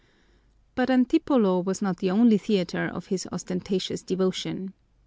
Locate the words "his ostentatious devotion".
3.13-4.73